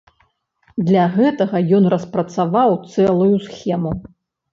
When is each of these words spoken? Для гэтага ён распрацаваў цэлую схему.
Для 0.87 1.01
гэтага 1.17 1.57
ён 1.79 1.83
распрацаваў 1.95 2.71
цэлую 2.93 3.35
схему. 3.49 3.93